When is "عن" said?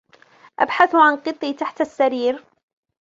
0.95-1.15